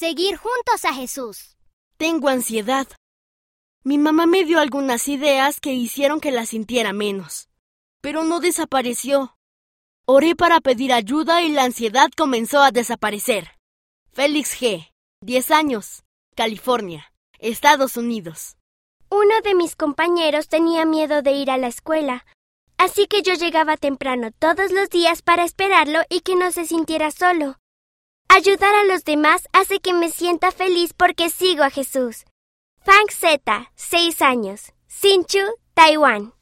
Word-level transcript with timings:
Seguir 0.00 0.38
juntos 0.38 0.86
a 0.86 0.94
Jesús. 0.94 1.58
Tengo 1.98 2.30
ansiedad. 2.30 2.88
Mi 3.84 3.98
mamá 3.98 4.24
me 4.24 4.46
dio 4.46 4.58
algunas 4.58 5.08
ideas 5.08 5.60
que 5.60 5.74
hicieron 5.74 6.22
que 6.22 6.30
la 6.30 6.46
sintiera 6.46 6.94
menos, 6.94 7.50
pero 8.00 8.24
no 8.24 8.40
desapareció. 8.40 9.36
Oré 10.06 10.34
para 10.34 10.62
pedir 10.62 10.94
ayuda 10.94 11.42
y 11.42 11.50
la 11.50 11.64
ansiedad 11.64 12.08
comenzó 12.16 12.62
a 12.62 12.70
desaparecer. 12.70 13.58
Félix 14.10 14.58
G., 14.58 14.90
10 15.20 15.50
años, 15.50 16.02
California, 16.34 17.12
Estados 17.38 17.98
Unidos. 17.98 18.56
Uno 19.10 19.42
de 19.42 19.54
mis 19.54 19.76
compañeros 19.76 20.48
tenía 20.48 20.86
miedo 20.86 21.20
de 21.20 21.32
ir 21.32 21.50
a 21.50 21.58
la 21.58 21.66
escuela, 21.66 22.24
así 22.78 23.06
que 23.06 23.20
yo 23.20 23.34
llegaba 23.34 23.76
temprano 23.76 24.30
todos 24.38 24.72
los 24.72 24.88
días 24.88 25.20
para 25.20 25.44
esperarlo 25.44 26.00
y 26.08 26.20
que 26.20 26.36
no 26.36 26.52
se 26.52 26.64
sintiera 26.64 27.10
solo. 27.10 27.59
Ayudar 28.32 28.72
a 28.76 28.84
los 28.84 29.02
demás 29.02 29.48
hace 29.52 29.80
que 29.80 29.92
me 29.92 30.08
sienta 30.08 30.52
feliz 30.52 30.92
porque 30.96 31.30
sigo 31.30 31.64
a 31.64 31.70
Jesús. 31.70 32.26
Fang 32.78 33.10
Z, 33.10 33.72
6 33.74 34.22
años, 34.22 34.72
Sinchu, 34.86 35.40
Taiwán. 35.74 36.32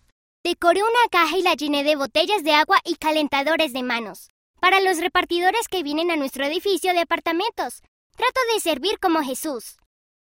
Decoré 0.44 0.82
una 0.82 1.08
caja 1.10 1.38
y 1.38 1.42
la 1.42 1.54
llené 1.54 1.84
de 1.84 1.96
botellas 1.96 2.44
de 2.44 2.52
agua 2.52 2.76
y 2.84 2.96
calentadores 2.96 3.72
de 3.72 3.82
manos. 3.82 4.28
Para 4.60 4.82
los 4.82 4.98
repartidores 4.98 5.66
que 5.66 5.82
vienen 5.82 6.10
a 6.10 6.16
nuestro 6.16 6.44
edificio 6.44 6.92
de 6.92 7.00
apartamentos. 7.00 7.80
Trato 8.18 8.40
de 8.52 8.60
servir 8.60 8.98
como 9.00 9.22
Jesús. 9.22 9.78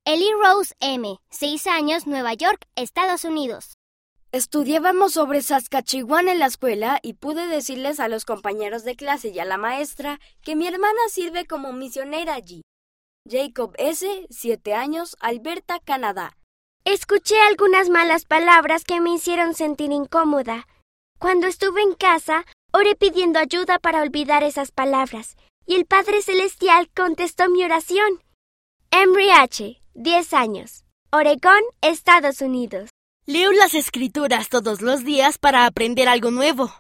Ellie 0.07 0.33
Rose 0.43 0.75
M., 0.81 1.19
6 1.29 1.67
años, 1.67 2.07
Nueva 2.07 2.33
York, 2.33 2.67
Estados 2.75 3.25
Unidos. 3.25 3.77
Estudiábamos 4.33 5.15
sobre 5.15 5.43
Saskatchewan 5.43 6.29
en 6.29 6.39
la 6.39 6.47
escuela 6.47 7.01
y 7.03 7.15
pude 7.15 7.49
decirles 7.49 7.99
a 7.99 8.07
los 8.07 8.25
compañeros 8.25 8.85
de 8.85 8.95
clase 8.95 9.31
y 9.31 9.41
a 9.41 9.45
la 9.45 9.57
maestra 9.57 10.21
que 10.43 10.55
mi 10.55 10.69
hermana 10.69 11.01
sirve 11.09 11.47
como 11.47 11.73
misionera 11.73 12.35
allí. 12.35 12.63
Jacob 13.29 13.75
S., 13.77 14.29
7 14.31 14.73
años, 14.75 15.17
Alberta, 15.19 15.81
Canadá. 15.81 16.37
Escuché 16.85 17.41
algunas 17.41 17.89
malas 17.89 18.25
palabras 18.25 18.85
que 18.85 19.01
me 19.01 19.13
hicieron 19.13 19.55
sentir 19.55 19.91
incómoda. 19.91 20.69
Cuando 21.19 21.49
estuve 21.49 21.83
en 21.83 21.95
casa, 21.95 22.45
oré 22.73 22.95
pidiendo 22.95 23.41
ayuda 23.41 23.81
para 23.81 24.01
olvidar 24.01 24.45
esas 24.45 24.71
palabras, 24.71 25.37
y 25.67 25.75
el 25.75 25.87
Padre 25.87 26.23
Celestial 26.23 26.89
contestó 26.95 27.51
mi 27.51 27.65
oración. 27.65 28.23
Emery 28.93 29.31
H., 29.31 29.83
10 29.95 30.33
años. 30.35 30.85
Oregón, 31.11 31.63
Estados 31.81 32.41
Unidos. 32.41 32.91
Leo 33.33 33.53
las 33.53 33.75
escrituras 33.75 34.49
todos 34.49 34.81
los 34.81 35.05
días 35.05 35.39
para 35.39 35.65
aprender 35.65 36.09
algo 36.09 36.33
nuevo. 36.33 36.73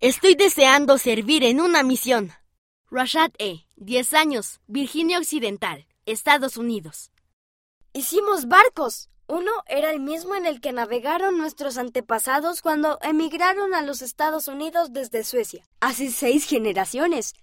Estoy 0.00 0.36
deseando 0.36 0.96
servir 0.96 1.44
en 1.44 1.60
una 1.60 1.82
misión. 1.82 2.32
Rashad 2.90 3.32
E., 3.36 3.66
10 3.76 4.14
años, 4.14 4.62
Virginia 4.66 5.18
Occidental, 5.18 5.86
Estados 6.06 6.56
Unidos. 6.56 7.10
Hicimos 7.92 8.48
barcos. 8.48 9.10
Uno 9.26 9.52
era 9.66 9.90
el 9.90 10.00
mismo 10.00 10.34
en 10.34 10.46
el 10.46 10.62
que 10.62 10.72
navegaron 10.72 11.36
nuestros 11.36 11.76
antepasados 11.76 12.62
cuando 12.62 12.98
emigraron 13.02 13.74
a 13.74 13.82
los 13.82 14.00
Estados 14.00 14.48
Unidos 14.48 14.94
desde 14.94 15.24
Suecia. 15.24 15.68
Hace 15.80 16.10
seis 16.10 16.46
generaciones. 16.46 17.34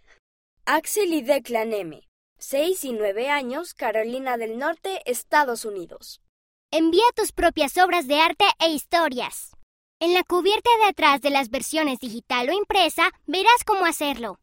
Axel 0.65 1.13
y 1.13 1.21
Declan 1.21 1.71
M. 1.71 2.01
6 2.39 2.83
y 2.83 2.93
9 2.93 3.29
años, 3.29 3.75
Carolina 3.75 4.37
del 4.37 4.57
Norte, 4.57 5.03
Estados 5.05 5.65
Unidos. 5.65 6.24
Envía 6.77 7.05
tus 7.15 7.31
propias 7.31 7.77
obras 7.77 8.05
de 8.05 8.19
arte 8.19 8.43
e 8.59 8.67
historias. 8.67 9.55
En 10.01 10.13
la 10.13 10.25
cubierta 10.25 10.69
de 10.79 10.89
atrás 10.89 11.21
de 11.21 11.29
las 11.29 11.49
versiones 11.49 11.99
digital 11.99 12.49
o 12.49 12.51
impresa 12.51 13.13
verás 13.25 13.63
cómo 13.65 13.85
hacerlo. 13.85 14.39